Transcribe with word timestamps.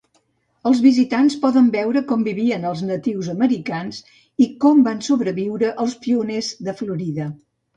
Els 0.69 0.79
visitants 0.85 1.35
poden 1.43 1.67
veure 1.75 2.01
com 2.13 2.23
vivien 2.27 2.65
els 2.71 2.81
natius 2.87 3.29
americans 3.35 4.01
i 4.47 4.49
com 4.65 4.83
van 4.91 5.05
sobreviure 5.11 5.71
els 5.85 5.97
pioners 6.07 6.51
de 6.71 6.77
Florida. 6.83 7.31